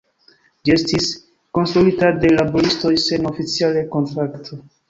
[0.63, 1.09] Ĝi estis
[1.59, 4.63] konstruita de laboristoj sen oficiale kontrakto.